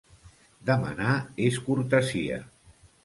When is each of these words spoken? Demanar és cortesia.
Demanar 0.69 1.13
és 1.49 1.59
cortesia. 1.67 2.41